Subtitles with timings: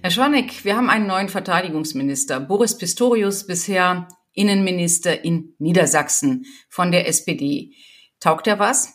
[0.02, 2.40] Herr Schörnig, wir haben einen neuen Verteidigungsminister.
[2.40, 7.76] Boris Pistorius, bisher Innenminister in Niedersachsen von der SPD.
[8.20, 8.95] Taugt er was?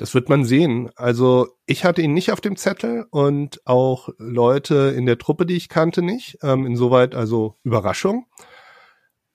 [0.00, 0.88] Das wird man sehen.
[0.96, 5.58] Also ich hatte ihn nicht auf dem Zettel und auch Leute in der Truppe, die
[5.58, 6.38] ich kannte, nicht.
[6.42, 8.24] Ähm, insoweit also Überraschung.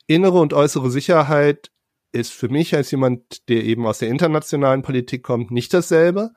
[0.07, 1.69] Innere und äußere Sicherheit
[2.13, 6.31] ist für mich als jemand, der eben aus der internationalen Politik kommt, nicht dasselbe.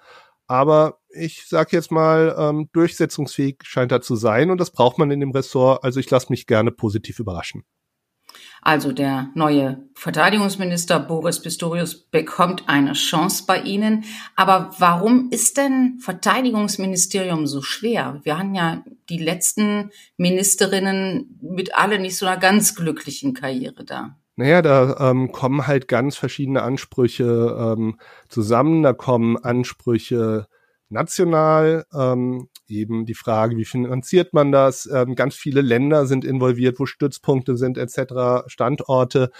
[0.46, 5.10] Aber ich sage jetzt mal, ähm, durchsetzungsfähig scheint er zu sein und das braucht man
[5.10, 5.82] in dem Ressort.
[5.84, 7.64] Also ich lasse mich gerne positiv überraschen.
[8.68, 14.04] Also der neue Verteidigungsminister Boris Pistorius bekommt eine Chance bei Ihnen.
[14.36, 18.20] Aber warum ist denn Verteidigungsministerium so schwer?
[18.24, 24.18] Wir haben ja die letzten Ministerinnen mit alle nicht so einer ganz glücklichen Karriere da.
[24.36, 27.24] Naja, da ähm, kommen halt ganz verschiedene Ansprüche
[27.58, 27.98] ähm,
[28.28, 28.82] zusammen.
[28.82, 30.46] Da kommen Ansprüche
[30.90, 34.88] national, ähm, eben die Frage, wie finanziert man das?
[34.92, 39.30] Ähm, ganz viele Länder sind involviert, wo Stützpunkte sind etc., Standorte.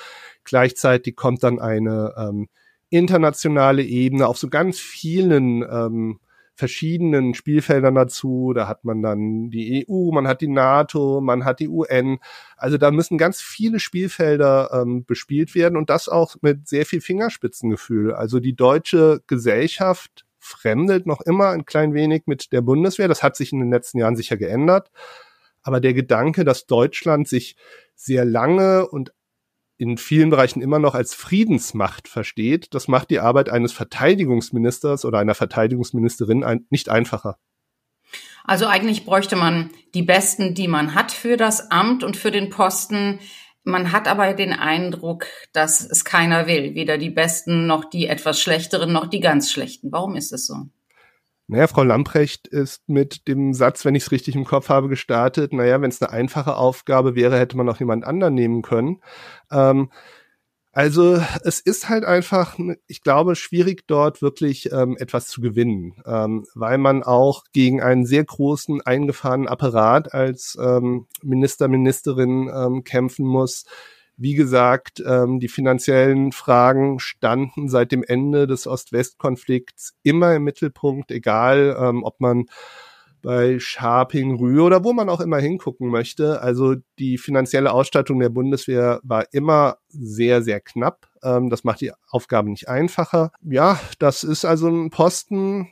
[0.44, 2.48] Gleichzeitig kommt dann eine ähm,
[2.90, 6.20] internationale Ebene auf so ganz vielen ähm,
[6.58, 8.52] verschiedenen Spielfeldern dazu.
[8.52, 12.18] Da hat man dann die EU, man hat die NATO, man hat die UN.
[12.56, 17.00] Also da müssen ganz viele Spielfelder ähm, bespielt werden und das auch mit sehr viel
[17.00, 18.12] Fingerspitzengefühl.
[18.12, 23.08] Also die deutsche Gesellschaft fremdelt noch immer ein klein wenig mit der Bundeswehr.
[23.08, 24.90] Das hat sich in den letzten Jahren sicher geändert.
[25.62, 27.56] Aber der Gedanke, dass Deutschland sich
[27.94, 29.12] sehr lange und
[29.76, 35.18] in vielen Bereichen immer noch als Friedensmacht versteht, das macht die Arbeit eines Verteidigungsministers oder
[35.18, 37.38] einer Verteidigungsministerin ein, nicht einfacher.
[38.44, 42.50] Also eigentlich bräuchte man die Besten, die man hat für das Amt und für den
[42.50, 43.20] Posten.
[43.68, 46.74] Man hat aber den Eindruck, dass es keiner will.
[46.74, 49.92] Weder die Besten noch die etwas Schlechteren noch die ganz Schlechten.
[49.92, 50.54] Warum ist es so?
[51.48, 55.52] Naja, Frau Lamprecht ist mit dem Satz, wenn ich es richtig im Kopf habe, gestartet.
[55.52, 59.02] Naja, wenn es eine einfache Aufgabe wäre, hätte man auch jemand anderen nehmen können.
[59.50, 59.90] Ähm,
[60.72, 62.56] also es ist halt einfach,
[62.86, 68.06] ich glaube, schwierig dort wirklich ähm, etwas zu gewinnen, ähm, weil man auch gegen einen
[68.06, 73.64] sehr großen eingefahrenen Apparat als ähm, Minister, Ministerin ähm, kämpfen muss.
[74.16, 81.12] Wie gesagt, ähm, die finanziellen Fragen standen seit dem Ende des Ost-West-Konflikts immer im Mittelpunkt,
[81.12, 82.46] egal ähm, ob man
[83.22, 86.40] bei Sharping, Rühe oder wo man auch immer hingucken möchte.
[86.40, 91.08] Also die finanzielle Ausstattung der Bundeswehr war immer sehr, sehr knapp.
[91.22, 93.32] Ähm, das macht die Aufgabe nicht einfacher.
[93.42, 95.68] Ja, das ist also ein Posten.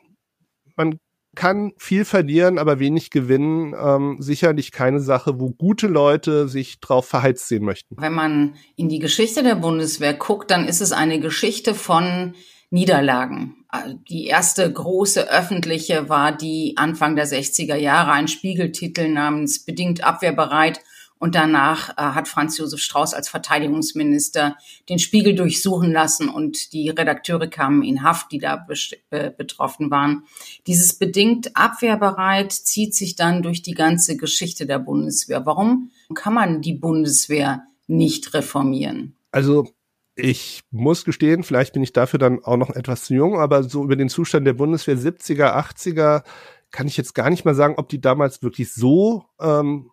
[0.77, 0.99] Man
[1.37, 3.75] kann viel verlieren, aber wenig gewinnen.
[3.79, 7.95] Ähm, sicherlich keine Sache, wo gute Leute sich drauf verheizt sehen möchten.
[7.99, 12.35] Wenn man in die Geschichte der Bundeswehr guckt, dann ist es eine Geschichte von
[12.77, 13.65] Niederlagen.
[14.11, 20.81] Die erste große öffentliche war die Anfang der 60er Jahre, ein Spiegeltitel namens Bedingt abwehrbereit
[21.19, 24.59] Und danach äh, hat Franz Josef Strauß als Verteidigungsminister
[24.91, 28.67] den Spiegel durchsuchen lassen und die Redakteure kamen in Haft, die da
[29.09, 30.25] be betroffen waren.
[30.67, 35.47] Dieses bedingt abwehrbereit zieht sich dann durch die ganze Geschichte der Bundeswehr.
[35.47, 39.17] Warum kann man die Bundeswehr nicht reformieren?
[39.33, 39.67] Also
[40.17, 43.85] ich muss gestehen, vielleicht bin ich dafür dann auch noch etwas zu jung, aber so
[43.85, 46.25] über den Zustand der Bundeswehr 70er, 80er
[46.71, 49.91] kann ich jetzt gar nicht mal sagen, ob die damals wirklich so ähm,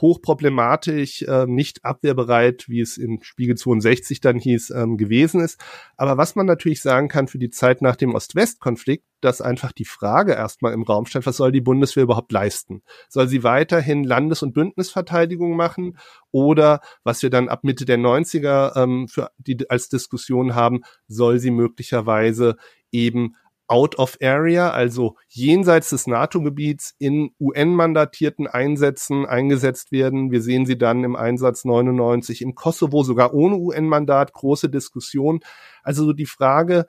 [0.00, 5.60] hochproblematisch, äh, nicht abwehrbereit, wie es in Spiegel 62 dann hieß, ähm, gewesen ist.
[5.96, 9.84] Aber was man natürlich sagen kann für die Zeit nach dem Ost-West-Konflikt, dass einfach die
[9.84, 12.82] Frage erstmal im Raum stand, was soll die Bundeswehr überhaupt leisten?
[13.08, 15.96] Soll sie weiterhin Landes- und Bündnisverteidigung machen
[16.30, 21.38] oder was wir dann ab Mitte der 90er ähm, für die als Diskussion haben, soll
[21.38, 22.56] sie möglicherweise
[22.90, 23.34] eben
[23.66, 30.30] out of area, also jenseits des NATO-Gebiets in UN-mandatierten Einsätzen eingesetzt werden.
[30.30, 35.40] Wir sehen sie dann im Einsatz 99 im Kosovo, sogar ohne UN-Mandat, große Diskussion.
[35.82, 36.86] Also die Frage,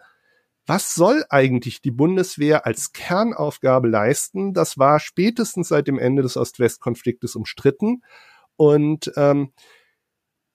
[0.68, 4.54] was soll eigentlich die Bundeswehr als Kernaufgabe leisten?
[4.54, 8.01] Das war spätestens seit dem Ende des Ost-West-Konfliktes umstritten.
[8.57, 9.51] Und ähm,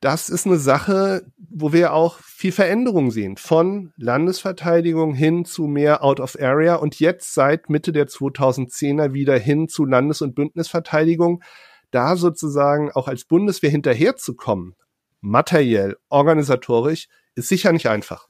[0.01, 3.37] das ist eine Sache, wo wir auch viel Veränderung sehen.
[3.37, 9.39] Von Landesverteidigung hin zu mehr Out of Area und jetzt seit Mitte der 2010er wieder
[9.39, 11.43] hin zu Landes- und Bündnisverteidigung.
[11.91, 14.75] Da sozusagen auch als Bundeswehr hinterherzukommen,
[15.21, 18.30] materiell, organisatorisch, ist sicher nicht einfach.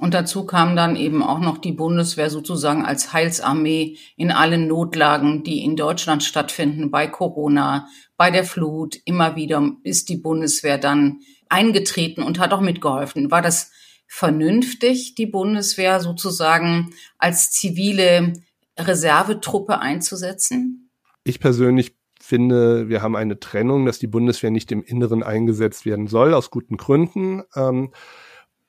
[0.00, 5.44] Und dazu kam dann eben auch noch die Bundeswehr sozusagen als Heilsarmee in allen Notlagen,
[5.44, 7.86] die in Deutschland stattfinden, bei Corona,
[8.16, 8.96] bei der Flut.
[9.04, 11.20] Immer wieder ist die Bundeswehr dann
[11.50, 13.30] eingetreten und hat auch mitgeholfen.
[13.30, 13.72] War das
[14.06, 18.32] vernünftig, die Bundeswehr sozusagen als zivile
[18.78, 20.90] Reservetruppe einzusetzen?
[21.24, 26.06] Ich persönlich finde, wir haben eine Trennung, dass die Bundeswehr nicht im Inneren eingesetzt werden
[26.06, 27.42] soll, aus guten Gründen.
[27.54, 27.92] Ähm,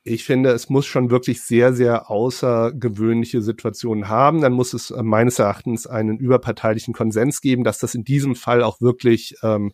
[0.03, 4.41] ich finde, es muss schon wirklich sehr, sehr außergewöhnliche Situationen haben.
[4.41, 8.63] Dann muss es äh, meines Erachtens einen überparteilichen Konsens geben, dass das in diesem Fall
[8.63, 9.73] auch wirklich ähm,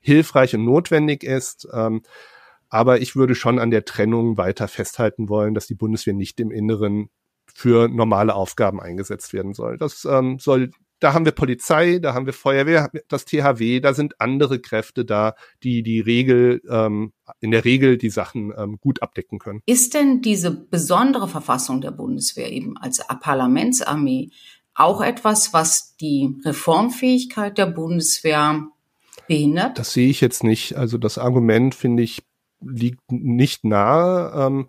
[0.00, 1.66] hilfreich und notwendig ist.
[1.72, 2.02] Ähm,
[2.68, 6.50] aber ich würde schon an der Trennung weiter festhalten wollen, dass die Bundeswehr nicht im
[6.50, 7.08] Inneren
[7.46, 9.78] für normale Aufgaben eingesetzt werden soll.
[9.78, 14.20] Das ähm, soll da haben wir Polizei, da haben wir Feuerwehr, das THW, da sind
[14.20, 19.38] andere Kräfte da, die die Regel, ähm, in der Regel die Sachen ähm, gut abdecken
[19.38, 19.60] können.
[19.66, 24.30] Ist denn diese besondere Verfassung der Bundeswehr eben als Parlamentsarmee
[24.74, 28.66] auch etwas, was die Reformfähigkeit der Bundeswehr
[29.28, 29.78] behindert?
[29.78, 30.76] Das sehe ich jetzt nicht.
[30.76, 32.22] Also das Argument, finde ich,
[32.60, 34.32] liegt nicht nahe.
[34.46, 34.68] Ähm,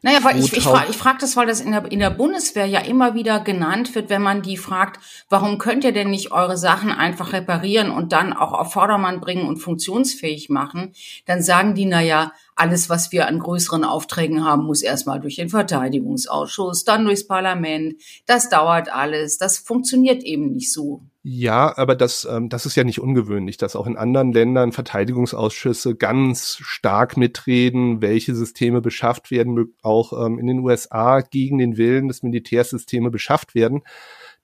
[0.00, 2.66] naja, weil ich, ich frage ich frag das, weil das in der, in der Bundeswehr
[2.66, 6.56] ja immer wieder genannt wird, wenn man die fragt, warum könnt ihr denn nicht eure
[6.56, 10.92] Sachen einfach reparieren und dann auch auf Vordermann bringen und funktionsfähig machen,
[11.26, 15.48] dann sagen die, naja, alles, was wir an größeren Aufträgen haben, muss erstmal durch den
[15.48, 17.94] Verteidigungsausschuss, dann durchs Parlament.
[18.26, 19.38] Das dauert alles.
[19.38, 21.02] Das funktioniert eben nicht so.
[21.22, 25.94] Ja, aber das, ähm, das ist ja nicht ungewöhnlich, dass auch in anderen Ländern Verteidigungsausschüsse
[25.94, 32.08] ganz stark mitreden, welche Systeme beschafft werden, auch ähm, in den USA gegen den Willen
[32.08, 33.82] des Militärsysteme beschafft werden.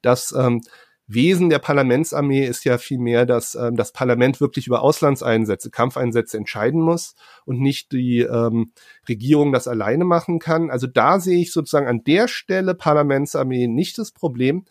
[0.03, 0.61] Das ähm,
[1.06, 6.81] Wesen der Parlamentsarmee ist ja vielmehr, dass ähm, das Parlament wirklich über Auslandseinsätze, Kampfeinsätze entscheiden
[6.81, 7.15] muss
[7.45, 8.73] und nicht die ähm,
[9.08, 10.70] Regierung das alleine machen kann.
[10.70, 14.65] Also da sehe ich sozusagen an der Stelle Parlamentsarmee nicht das Problem.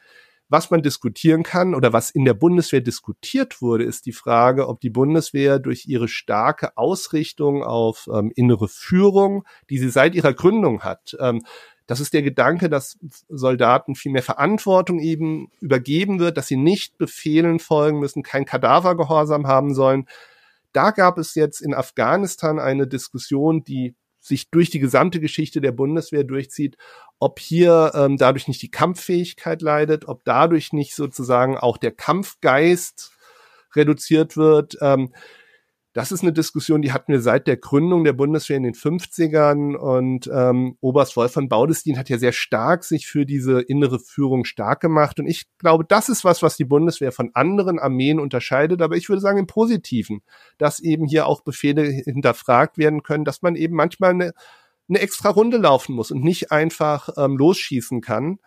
[0.49, 4.81] Was man diskutieren kann oder was in der Bundeswehr diskutiert wurde, ist die Frage, ob
[4.81, 10.81] die Bundeswehr durch ihre starke Ausrichtung auf ähm, innere Führung, die sie seit ihrer Gründung
[10.81, 11.41] hat, ähm,
[11.85, 12.97] das ist der Gedanke, dass
[13.27, 19.47] Soldaten viel mehr Verantwortung eben übergeben wird, dass sie nicht Befehlen folgen müssen, kein Kadavergehorsam
[19.47, 20.07] haben sollen.
[20.71, 25.73] Da gab es jetzt in Afghanistan eine Diskussion, die sich durch die gesamte Geschichte der
[25.73, 26.77] Bundeswehr durchzieht,
[27.19, 33.11] ob hier ähm, dadurch nicht die Kampffähigkeit leidet, ob dadurch nicht sozusagen auch der Kampfgeist
[33.75, 34.77] reduziert wird.
[34.81, 35.13] Ähm,
[35.93, 39.75] das ist eine Diskussion, die hatten wir seit der Gründung der Bundeswehr in den 50ern
[39.75, 44.43] und ähm, Oberst Wolf von Baudestin hat ja sehr stark sich für diese innere Führung
[44.43, 48.81] stark gemacht und ich glaube, das ist was, was die Bundeswehr von anderen Armeen unterscheidet,
[48.81, 50.23] aber ich würde sagen im Positiven,
[50.57, 54.33] dass eben hier auch Befehle hinterfragt werden können, dass man eben manchmal eine,
[54.89, 58.39] eine extra Runde laufen muss und nicht einfach ähm, losschießen kann.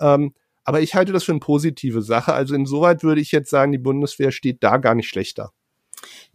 [0.00, 0.32] Ähm,
[0.64, 2.32] aber ich halte das für eine positive Sache.
[2.32, 5.52] Also insoweit würde ich jetzt sagen, die Bundeswehr steht da gar nicht schlechter.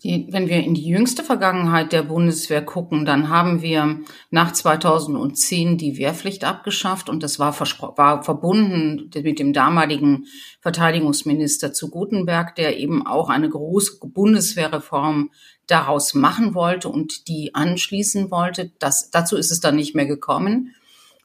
[0.04, 4.00] Die, wenn wir in die jüngste Vergangenheit der Bundeswehr gucken, dann haben wir
[4.30, 7.54] nach 2010 die Wehrpflicht abgeschafft und das war,
[7.98, 10.26] war verbunden mit dem damaligen
[10.62, 15.32] Verteidigungsminister zu Gutenberg, der eben auch eine große Bundeswehrreform
[15.68, 18.72] daraus machen wollte und die anschließen wollte.
[18.80, 20.74] Das, dazu ist es dann nicht mehr gekommen.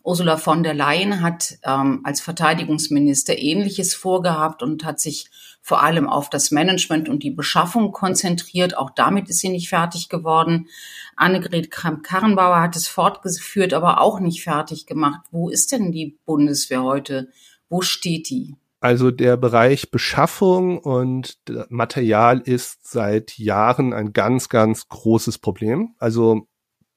[0.02, 5.30] Ursula von der Leyen hat ähm, als Verteidigungsminister Ähnliches vorgehabt und hat sich
[5.66, 8.76] vor allem auf das Management und die Beschaffung konzentriert.
[8.76, 10.68] Auch damit ist sie nicht fertig geworden.
[11.16, 15.22] Annegret Kramp-Karrenbauer hat es fortgeführt, aber auch nicht fertig gemacht.
[15.30, 17.30] Wo ist denn die Bundeswehr heute?
[17.70, 18.56] Wo steht die?
[18.80, 21.38] Also der Bereich Beschaffung und
[21.70, 25.94] Material ist seit Jahren ein ganz, ganz großes Problem.
[25.98, 26.46] Also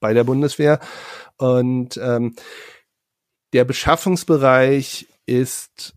[0.01, 0.81] bei der Bundeswehr.
[1.37, 2.35] Und ähm,
[3.53, 5.96] der Beschaffungsbereich ist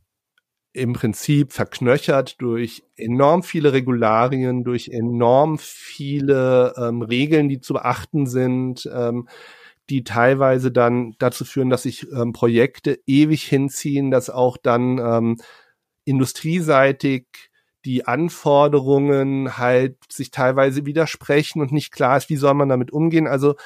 [0.73, 8.27] im Prinzip verknöchert durch enorm viele Regularien, durch enorm viele ähm, Regeln, die zu beachten
[8.27, 9.29] sind, ähm,
[9.89, 15.37] die teilweise dann dazu führen, dass sich ähm, Projekte ewig hinziehen, dass auch dann ähm,
[16.05, 17.27] industrieseitig
[17.85, 23.27] die Anforderungen halt sich teilweise widersprechen und nicht klar ist, wie soll man damit umgehen.
[23.27, 23.57] Also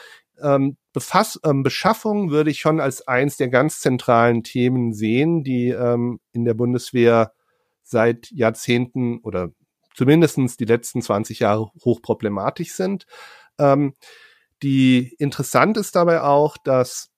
[0.42, 5.68] ähm, Befass, ähm, Beschaffung würde ich schon als eins der ganz zentralen Themen sehen, die
[5.68, 7.32] ähm, in der Bundeswehr
[7.82, 9.50] seit Jahrzehnten oder
[9.94, 13.06] zumindestens die letzten 20 Jahre hochproblematisch sind.
[13.58, 13.94] Ähm,
[14.62, 17.10] die interessant ist dabei auch, dass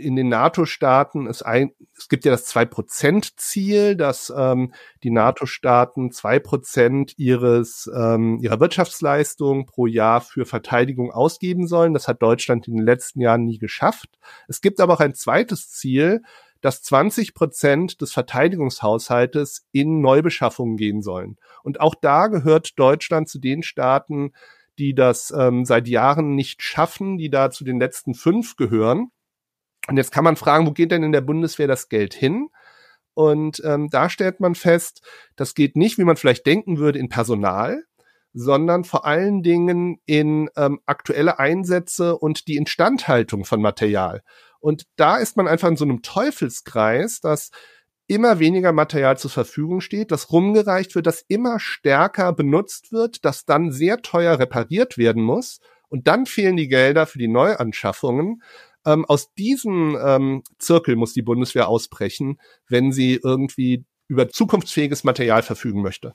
[0.00, 6.38] in den NATO-Staaten es ein, es gibt ja das Zwei-Prozent-Ziel, dass ähm, die NATO-Staaten zwei
[6.38, 11.94] Prozent ihres ähm, ihrer Wirtschaftsleistung pro Jahr für Verteidigung ausgeben sollen.
[11.94, 14.18] Das hat Deutschland in den letzten Jahren nie geschafft.
[14.48, 16.22] Es gibt aber auch ein zweites Ziel,
[16.60, 21.38] dass 20 Prozent des Verteidigungshaushaltes in Neubeschaffungen gehen sollen.
[21.62, 24.32] Und auch da gehört Deutschland zu den Staaten,
[24.78, 29.10] die das ähm, seit Jahren nicht schaffen, die da zu den letzten fünf gehören.
[29.88, 32.48] Und jetzt kann man fragen, wo geht denn in der Bundeswehr das Geld hin?
[33.14, 35.02] Und ähm, da stellt man fest,
[35.36, 37.82] das geht nicht, wie man vielleicht denken würde, in Personal,
[38.32, 44.22] sondern vor allen Dingen in ähm, aktuelle Einsätze und die Instandhaltung von Material.
[44.60, 47.50] Und da ist man einfach in so einem Teufelskreis, dass
[48.06, 53.44] immer weniger Material zur Verfügung steht, das rumgereicht wird, das immer stärker benutzt wird, das
[53.44, 55.60] dann sehr teuer repariert werden muss.
[55.88, 58.42] Und dann fehlen die Gelder für die Neuanschaffungen.
[58.86, 65.42] Ähm, aus diesem ähm, Zirkel muss die Bundeswehr ausbrechen, wenn sie irgendwie über zukunftsfähiges Material
[65.42, 66.14] verfügen möchte.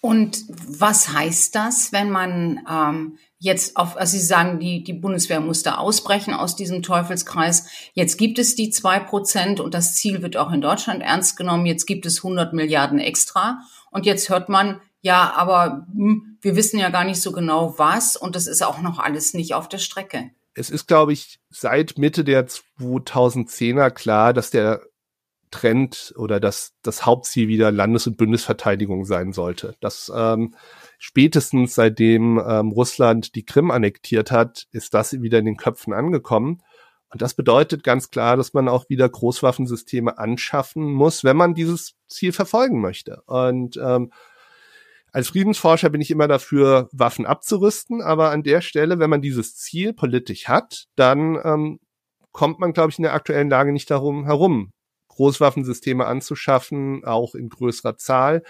[0.00, 5.38] Und was heißt das, wenn man ähm, jetzt auf, also Sie sagen, die, die Bundeswehr
[5.40, 7.66] musste ausbrechen aus diesem Teufelskreis.
[7.92, 11.66] Jetzt gibt es die zwei Prozent und das Ziel wird auch in Deutschland ernst genommen.
[11.66, 13.60] Jetzt gibt es 100 Milliarden extra.
[13.92, 18.16] Und jetzt hört man, ja, aber hm, wir wissen ja gar nicht so genau was
[18.16, 21.98] und das ist auch noch alles nicht auf der Strecke es ist, glaube ich, seit
[21.98, 24.82] Mitte der 2010er klar, dass der
[25.50, 29.76] Trend oder dass das Hauptziel wieder Landes- und Bundesverteidigung sein sollte.
[29.80, 30.54] Dass ähm,
[30.98, 36.62] spätestens seitdem ähm, Russland die Krim annektiert hat, ist das wieder in den Köpfen angekommen.
[37.10, 41.94] Und das bedeutet ganz klar, dass man auch wieder Großwaffensysteme anschaffen muss, wenn man dieses
[42.08, 43.22] Ziel verfolgen möchte.
[43.26, 44.10] Und ähm,
[45.12, 49.56] als Friedensforscher bin ich immer dafür, Waffen abzurüsten, aber an der Stelle, wenn man dieses
[49.56, 51.80] Ziel politisch hat, dann ähm,
[52.32, 54.72] kommt man, glaube ich, in der aktuellen Lage nicht darum herum,
[55.08, 58.42] Großwaffensysteme anzuschaffen, auch in größerer Zahl.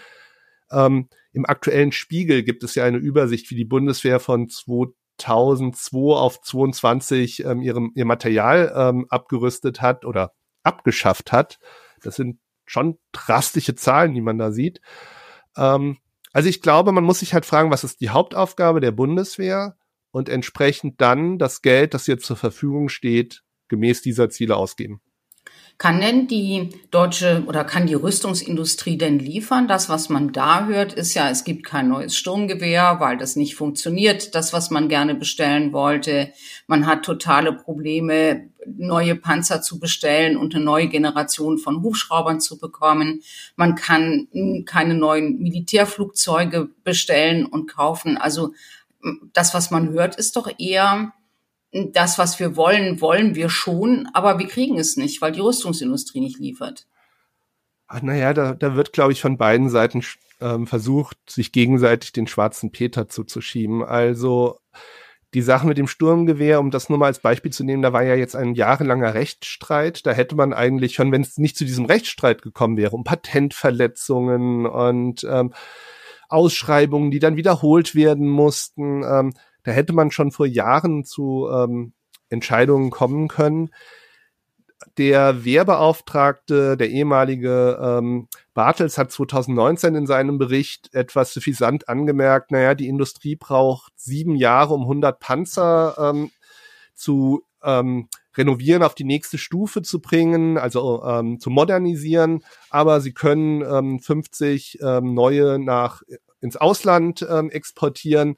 [0.70, 6.40] Ähm, Im aktuellen Spiegel gibt es ja eine Übersicht, wie die Bundeswehr von 2002 auf
[6.40, 11.58] 22 ähm, ihrem, ihr Material ähm, abgerüstet hat oder abgeschafft hat.
[12.02, 14.80] Das sind schon drastische Zahlen, die man da sieht.
[15.56, 15.98] Ähm,
[16.32, 19.76] also ich glaube, man muss sich halt fragen, was ist die Hauptaufgabe der Bundeswehr
[20.10, 25.00] und entsprechend dann das Geld, das jetzt zur Verfügung steht, gemäß dieser Ziele ausgeben.
[25.78, 29.66] Kann denn die deutsche oder kann die Rüstungsindustrie denn liefern?
[29.66, 33.56] Das, was man da hört, ist ja, es gibt kein neues Sturmgewehr, weil das nicht
[33.56, 34.34] funktioniert.
[34.36, 36.32] Das, was man gerne bestellen wollte.
[36.68, 42.58] Man hat totale Probleme, neue Panzer zu bestellen und eine neue Generation von Hubschraubern zu
[42.58, 43.22] bekommen.
[43.56, 44.28] Man kann
[44.66, 48.16] keine neuen Militärflugzeuge bestellen und kaufen.
[48.16, 48.52] Also
[49.32, 51.12] das, was man hört, ist doch eher,
[51.72, 56.20] das, was wir wollen, wollen wir schon, aber wir kriegen es nicht, weil die Rüstungsindustrie
[56.20, 56.86] nicht liefert.
[57.86, 60.02] Ach, naja, da, da wird, glaube ich, von beiden Seiten
[60.40, 63.82] ähm, versucht, sich gegenseitig den schwarzen Peter zuzuschieben.
[63.82, 64.58] Also
[65.34, 68.02] die Sache mit dem Sturmgewehr, um das nur mal als Beispiel zu nehmen, da war
[68.02, 70.04] ja jetzt ein jahrelanger Rechtsstreit.
[70.04, 74.66] Da hätte man eigentlich schon, wenn es nicht zu diesem Rechtsstreit gekommen wäre, um Patentverletzungen
[74.66, 75.54] und ähm,
[76.28, 79.02] Ausschreibungen, die dann wiederholt werden mussten.
[79.04, 79.32] Ähm,
[79.64, 81.92] da hätte man schon vor Jahren zu ähm,
[82.28, 83.70] Entscheidungen kommen können.
[84.98, 92.74] Der Wehrbeauftragte, der ehemalige ähm, Bartels, hat 2019 in seinem Bericht etwas suffisant angemerkt, naja,
[92.74, 96.30] die Industrie braucht sieben Jahre, um 100 Panzer ähm,
[96.94, 103.12] zu ähm, renovieren, auf die nächste Stufe zu bringen, also ähm, zu modernisieren, aber sie
[103.12, 106.02] können ähm, 50 ähm, neue nach
[106.40, 108.36] ins Ausland ähm, exportieren.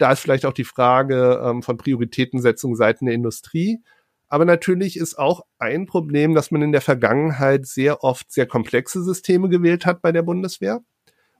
[0.00, 3.80] Da ist vielleicht auch die Frage ähm, von Prioritätensetzung seiten der Industrie.
[4.28, 9.02] Aber natürlich ist auch ein Problem, dass man in der Vergangenheit sehr oft sehr komplexe
[9.02, 10.80] Systeme gewählt hat bei der Bundeswehr.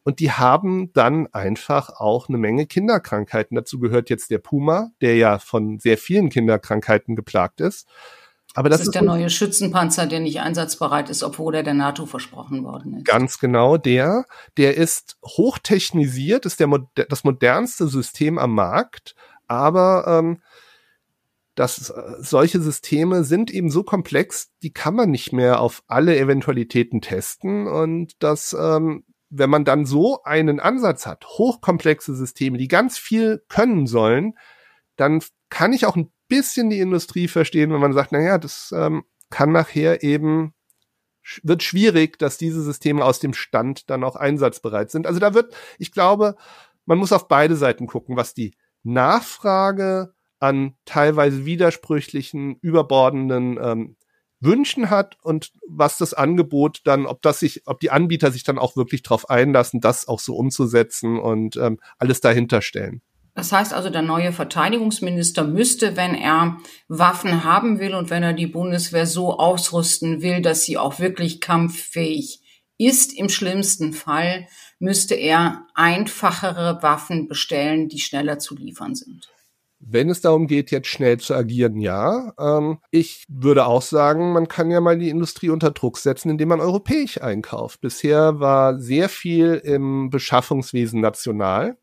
[0.03, 3.55] Und die haben dann einfach auch eine Menge Kinderkrankheiten.
[3.55, 7.89] Dazu gehört jetzt der Puma, der ja von sehr vielen Kinderkrankheiten geplagt ist.
[8.55, 12.07] Aber das, das ist der neue Schützenpanzer, der nicht einsatzbereit ist, obwohl er der NATO
[12.07, 13.05] versprochen worden ist.
[13.05, 14.27] Ganz genau der.
[14.57, 16.69] Der ist hochtechnisiert, ist der,
[17.09, 19.15] das modernste System am Markt,
[19.47, 20.43] aber ähm,
[21.55, 26.19] dass äh, solche Systeme sind eben so komplex, die kann man nicht mehr auf alle
[26.19, 32.67] Eventualitäten testen und das ähm, wenn man dann so einen Ansatz hat, hochkomplexe Systeme, die
[32.67, 34.37] ganz viel können sollen,
[34.97, 39.05] dann kann ich auch ein bisschen die Industrie verstehen, wenn man sagt, naja, das ähm,
[39.29, 40.55] kann nachher eben,
[41.43, 45.07] wird schwierig, dass diese Systeme aus dem Stand dann auch einsatzbereit sind.
[45.07, 46.37] Also da wird, ich glaube,
[46.87, 53.97] man muss auf beide Seiten gucken, was die Nachfrage an teilweise widersprüchlichen, überbordenden ähm,
[54.41, 58.59] Wünschen hat und was das Angebot dann, ob das sich, ob die Anbieter sich dann
[58.59, 63.03] auch wirklich darauf einlassen, das auch so umzusetzen und ähm, alles dahinter stellen.
[63.41, 68.35] Das heißt also, der neue Verteidigungsminister müsste, wenn er Waffen haben will und wenn er
[68.35, 72.43] die Bundeswehr so ausrüsten will, dass sie auch wirklich kampffähig
[72.77, 74.47] ist, im schlimmsten Fall,
[74.79, 79.31] müsste er einfachere Waffen bestellen, die schneller zu liefern sind.
[79.79, 82.35] Wenn es darum geht, jetzt schnell zu agieren, ja.
[82.39, 86.49] Ähm, ich würde auch sagen, man kann ja mal die Industrie unter Druck setzen, indem
[86.49, 87.81] man europäisch einkauft.
[87.81, 91.79] Bisher war sehr viel im Beschaffungswesen national.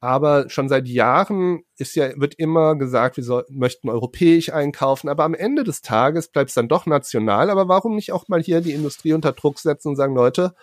[0.00, 5.10] Aber schon seit Jahren ist ja, wird immer gesagt, wir soll, möchten europäisch einkaufen.
[5.10, 7.50] Aber am Ende des Tages bleibt es dann doch national.
[7.50, 10.54] Aber warum nicht auch mal hier die Industrie unter Druck setzen und sagen, Leute,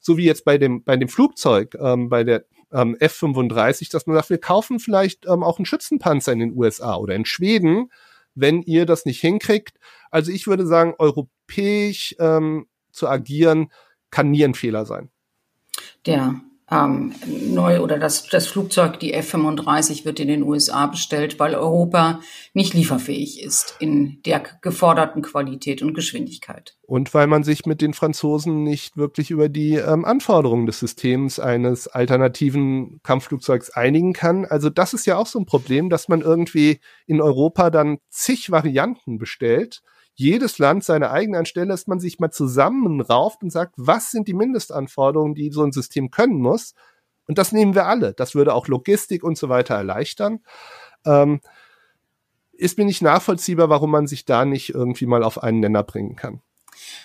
[0.00, 4.16] so wie jetzt bei dem, bei dem Flugzeug, ähm, bei der ähm, F-35, dass man
[4.16, 7.92] sagt, wir kaufen vielleicht ähm, auch einen Schützenpanzer in den USA oder in Schweden,
[8.34, 9.78] wenn ihr das nicht hinkriegt.
[10.10, 13.70] Also ich würde sagen, europäisch ähm, zu agieren,
[14.10, 15.10] kann nie ein Fehler sein.
[16.06, 21.54] Der ähm, neu oder das, das Flugzeug, die F-35, wird in den USA bestellt, weil
[21.54, 22.20] Europa
[22.54, 26.76] nicht lieferfähig ist in der geforderten Qualität und Geschwindigkeit.
[26.82, 31.40] Und weil man sich mit den Franzosen nicht wirklich über die ähm, Anforderungen des Systems
[31.40, 34.44] eines alternativen Kampfflugzeugs einigen kann.
[34.44, 38.50] Also das ist ja auch so ein Problem, dass man irgendwie in Europa dann zig
[38.50, 39.82] Varianten bestellt
[40.14, 44.34] jedes Land seine eigene anstelle, dass man sich mal zusammenrauft und sagt, was sind die
[44.34, 46.74] Mindestanforderungen, die so ein System können muss?
[47.26, 48.12] Und das nehmen wir alle.
[48.12, 50.40] Das würde auch Logistik und so weiter erleichtern.
[51.06, 51.40] Ähm,
[52.52, 56.16] ist mir nicht nachvollziehbar, warum man sich da nicht irgendwie mal auf einen Nenner bringen
[56.16, 56.42] kann.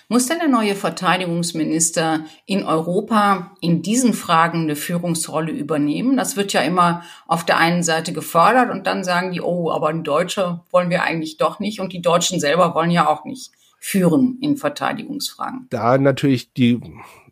[0.08, 6.16] Muss denn der neue Verteidigungsminister in Europa in diesen Fragen eine Führungsrolle übernehmen?
[6.16, 9.88] Das wird ja immer auf der einen Seite gefordert und dann sagen die, oh, aber
[9.88, 13.50] ein Deutscher wollen wir eigentlich doch nicht und die Deutschen selber wollen ja auch nicht
[13.78, 15.66] führen in Verteidigungsfragen.
[15.70, 16.80] Da natürlich die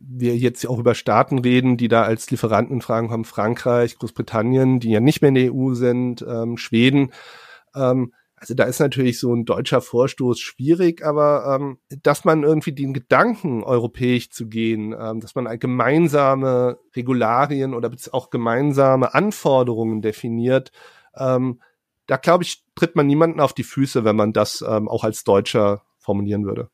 [0.06, 4.80] wir jetzt auch über Staaten reden, die da als Lieferanten in Fragen kommen, Frankreich, Großbritannien,
[4.80, 7.10] die ja nicht mehr in der EU sind, ähm, Schweden.
[7.74, 8.12] Ähm,
[8.44, 12.92] also da ist natürlich so ein deutscher Vorstoß schwierig, aber ähm, dass man irgendwie den
[12.92, 20.72] Gedanken, europäisch zu gehen, ähm, dass man gemeinsame Regularien oder auch gemeinsame Anforderungen definiert,
[21.16, 21.60] ähm,
[22.06, 25.24] da glaube ich, tritt man niemanden auf die Füße, wenn man das ähm, auch als
[25.24, 26.68] Deutscher formulieren würde.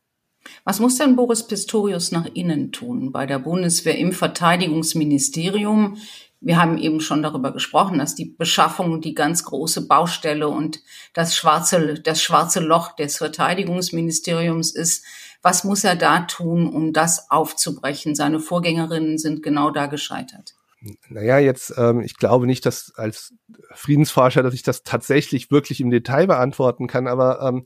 [0.64, 5.98] Was muss denn Boris Pistorius nach innen tun bei der Bundeswehr im Verteidigungsministerium?
[6.40, 10.80] Wir haben eben schon darüber gesprochen, dass die Beschaffung die ganz große Baustelle und
[11.12, 15.04] das schwarze, das schwarze Loch des Verteidigungsministeriums ist.
[15.42, 18.14] Was muss er da tun, um das aufzubrechen?
[18.14, 20.54] Seine Vorgängerinnen sind genau da gescheitert.
[21.08, 23.34] Naja, jetzt, ähm, ich glaube nicht, dass als
[23.74, 27.64] Friedensforscher, dass ich das tatsächlich wirklich im Detail beantworten kann, aber ähm,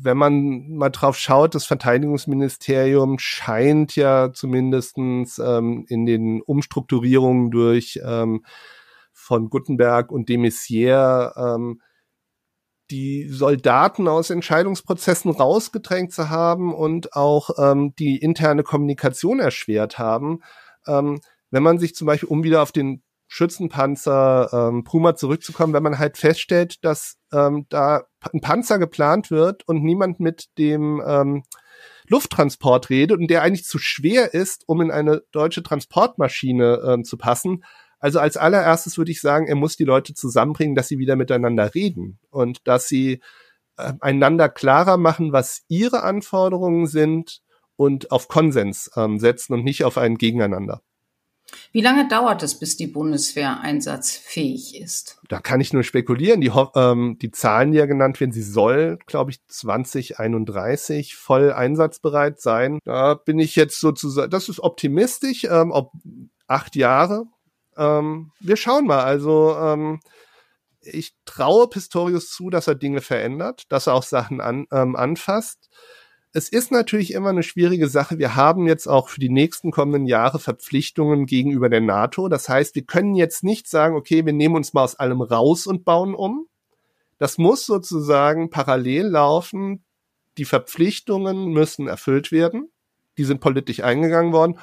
[0.00, 8.00] wenn man mal drauf schaut, das Verteidigungsministerium scheint ja zumindestens ähm, in den Umstrukturierungen durch
[8.04, 8.44] ähm,
[9.12, 11.80] von Gutenberg und de Maizière ähm,
[12.90, 20.40] die Soldaten aus Entscheidungsprozessen rausgedrängt zu haben und auch ähm, die interne Kommunikation erschwert haben.
[20.86, 23.02] Ähm, wenn man sich zum Beispiel, um wieder auf den
[23.34, 29.66] Schützenpanzer ähm, Puma zurückzukommen, wenn man halt feststellt, dass ähm, da ein Panzer geplant wird
[29.66, 31.42] und niemand mit dem ähm,
[32.08, 37.16] Lufttransport redet und der eigentlich zu schwer ist, um in eine deutsche Transportmaschine ähm, zu
[37.16, 37.64] passen.
[37.98, 41.74] Also als allererstes würde ich sagen, er muss die Leute zusammenbringen, dass sie wieder miteinander
[41.74, 43.22] reden und dass sie
[43.78, 47.40] äh, einander klarer machen, was ihre Anforderungen sind
[47.76, 50.82] und auf Konsens ähm, setzen und nicht auf ein Gegeneinander.
[51.72, 55.18] Wie lange dauert es, bis die Bundeswehr einsatzfähig ist?
[55.28, 56.40] Da kann ich nur spekulieren.
[56.40, 62.40] Die, ähm, die Zahlen, die ja genannt werden, sie soll, glaube ich, 2031 voll einsatzbereit
[62.40, 62.78] sein.
[62.84, 65.92] Da bin ich jetzt sozusagen, das ist optimistisch, ähm, ob
[66.46, 67.24] acht Jahre.
[67.76, 69.02] Ähm, wir schauen mal.
[69.02, 70.00] Also ähm,
[70.80, 75.68] ich traue Pistorius zu, dass er Dinge verändert, dass er auch Sachen an, ähm, anfasst
[76.34, 78.18] es ist natürlich immer eine schwierige Sache.
[78.18, 82.28] Wir haben jetzt auch für die nächsten kommenden Jahre Verpflichtungen gegenüber der NATO.
[82.28, 85.66] Das heißt, wir können jetzt nicht sagen, okay, wir nehmen uns mal aus allem raus
[85.66, 86.46] und bauen um.
[87.18, 89.84] Das muss sozusagen parallel laufen.
[90.38, 92.70] Die Verpflichtungen müssen erfüllt werden.
[93.18, 94.58] Die sind politisch eingegangen worden.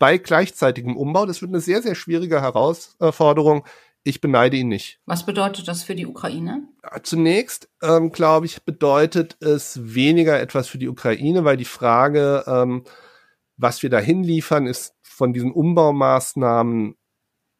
[0.00, 1.26] Bei gleichzeitigem Umbau.
[1.26, 3.64] Das wird eine sehr, sehr schwierige Herausforderung.
[4.04, 4.98] Ich beneide ihn nicht.
[5.06, 6.68] Was bedeutet das für die Ukraine?
[7.04, 12.84] Zunächst, ähm, glaube ich, bedeutet es weniger etwas für die Ukraine, weil die Frage, ähm,
[13.56, 16.96] was wir da hinliefern, ist von diesen Umbaumaßnahmen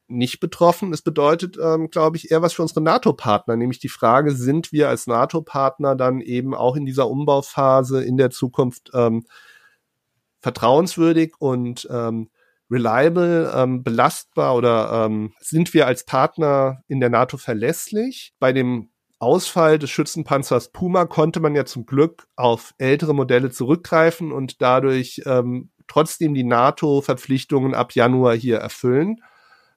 [0.08, 0.92] nicht betroffen.
[0.92, 4.88] Es bedeutet, ähm, glaube ich, eher was für unsere NATO-Partner, nämlich die Frage, sind wir
[4.88, 9.24] als NATO-Partner dann eben auch in dieser Umbauphase in der Zukunft ähm,
[10.40, 12.30] vertrauenswürdig und ähm,
[12.72, 18.32] reliable, ähm, belastbar oder ähm, sind wir als Partner in der NATO verlässlich?
[18.40, 24.32] Bei dem Ausfall des Schützenpanzers Puma konnte man ja zum Glück auf ältere Modelle zurückgreifen
[24.32, 29.18] und dadurch ähm, trotzdem die NATO-Verpflichtungen ab Januar hier erfüllen.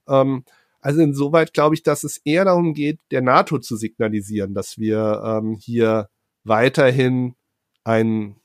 [0.07, 0.45] Ähm,
[0.81, 5.21] also insoweit glaube ich, dass es eher darum geht, der NATO zu signalisieren, dass wir
[5.25, 6.09] ähm, hier
[6.43, 7.35] weiterhin
[7.83, 8.37] ein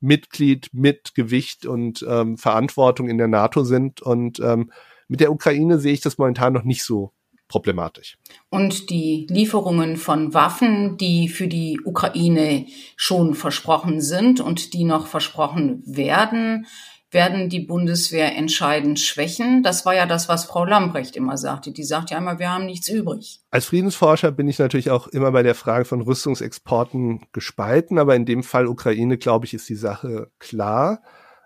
[0.00, 4.00] Mitglied mit Gewicht und ähm, Verantwortung in der NATO sind.
[4.00, 4.70] Und ähm,
[5.08, 7.12] mit der Ukraine sehe ich das momentan noch nicht so
[7.48, 8.18] problematisch.
[8.50, 15.06] Und die Lieferungen von Waffen, die für die Ukraine schon versprochen sind und die noch
[15.06, 16.66] versprochen werden,
[17.10, 19.62] werden die Bundeswehr entscheidend schwächen.
[19.62, 21.72] Das war ja das, was Frau Lambrecht immer sagte.
[21.72, 23.40] Die sagt ja immer, wir haben nichts übrig.
[23.50, 28.26] Als Friedensforscher bin ich natürlich auch immer bei der Frage von Rüstungsexporten gespalten, aber in
[28.26, 31.02] dem Fall Ukraine, glaube ich, ist die Sache klar.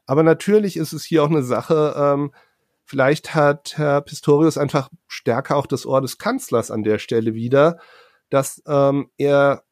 [0.06, 2.32] Aber natürlich ist es hier auch eine Sache, ähm,
[2.84, 7.78] vielleicht hat Herr Pistorius einfach stärker auch das Ohr des Kanzlers an der Stelle wieder,
[8.30, 9.62] dass ähm, er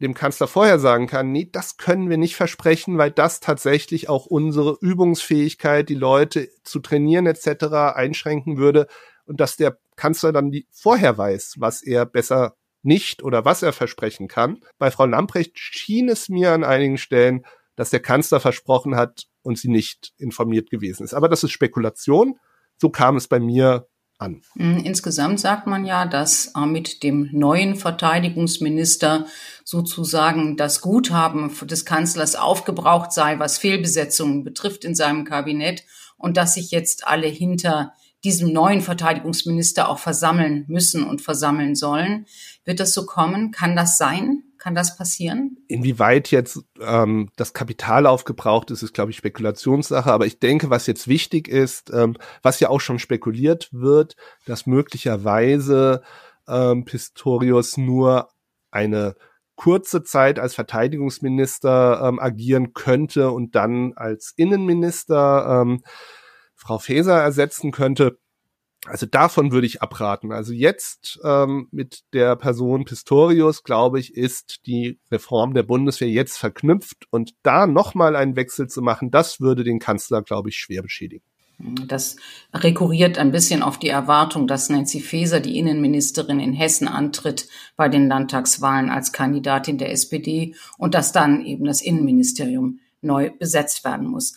[0.00, 4.26] dem Kanzler vorher sagen kann, nee, das können wir nicht versprechen, weil das tatsächlich auch
[4.26, 7.94] unsere Übungsfähigkeit, die Leute zu trainieren etc.
[7.94, 8.86] einschränken würde
[9.24, 13.72] und dass der Kanzler dann die, vorher weiß, was er besser nicht oder was er
[13.72, 14.60] versprechen kann.
[14.78, 19.58] Bei Frau Lamprecht schien es mir an einigen Stellen, dass der Kanzler versprochen hat und
[19.58, 21.14] sie nicht informiert gewesen ist.
[21.14, 22.38] Aber das ist Spekulation.
[22.78, 24.42] So kam es bei mir an.
[24.54, 29.26] Hm, insgesamt sagt man ja, dass äh, mit dem neuen Verteidigungsminister
[29.66, 35.82] sozusagen das Guthaben des Kanzlers aufgebraucht sei, was Fehlbesetzungen betrifft in seinem Kabinett
[36.16, 42.26] und dass sich jetzt alle hinter diesem neuen Verteidigungsminister auch versammeln müssen und versammeln sollen.
[42.64, 43.50] Wird das so kommen?
[43.50, 44.44] Kann das sein?
[44.56, 45.58] Kann das passieren?
[45.66, 50.12] Inwieweit jetzt ähm, das Kapital aufgebraucht ist, ist, glaube ich, Spekulationssache.
[50.12, 54.66] Aber ich denke, was jetzt wichtig ist, ähm, was ja auch schon spekuliert wird, dass
[54.66, 56.02] möglicherweise
[56.46, 58.28] ähm, Pistorius nur
[58.70, 59.16] eine
[59.56, 65.82] kurze Zeit als Verteidigungsminister ähm, agieren könnte und dann als Innenminister ähm,
[66.54, 68.18] Frau Faeser ersetzen könnte.
[68.86, 70.30] Also davon würde ich abraten.
[70.32, 76.38] Also jetzt ähm, mit der Person Pistorius, glaube ich, ist die Reform der Bundeswehr jetzt
[76.38, 80.82] verknüpft und da nochmal einen Wechsel zu machen, das würde den Kanzler, glaube ich, schwer
[80.82, 81.24] beschädigen.
[81.58, 82.16] Das
[82.52, 87.88] rekurriert ein bisschen auf die Erwartung, dass Nancy Faeser, die Innenministerin in Hessen, antritt bei
[87.88, 94.06] den Landtagswahlen als Kandidatin der SPD und dass dann eben das Innenministerium neu besetzt werden
[94.06, 94.34] muss.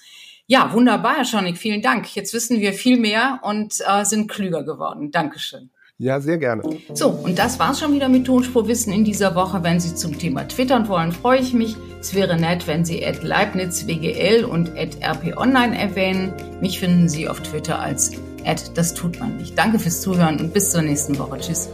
[0.47, 2.15] Ja, wunderbar, Herr Schonig, vielen Dank.
[2.15, 5.11] Jetzt wissen wir viel mehr und äh, sind klüger geworden.
[5.11, 5.69] Dankeschön.
[6.01, 6.63] Ja, sehr gerne.
[6.93, 9.63] So, und das war's schon wieder mit Tonspurwissen in dieser Woche.
[9.63, 11.75] Wenn Sie zum Thema twittern wollen, freue ich mich.
[11.99, 16.31] Es wäre nett, wenn Sie at LeibnizWGL und at RPOnline erwähnen.
[16.61, 18.13] Mich finden Sie auf Twitter als
[18.45, 19.57] at das tut man nicht.
[19.57, 21.37] Danke fürs Zuhören und bis zur nächsten Woche.
[21.39, 21.67] Tschüss.